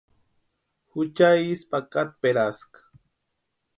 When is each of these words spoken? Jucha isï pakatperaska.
Jucha 0.91 1.29
isï 1.51 1.67
pakatperaska. 1.71 2.79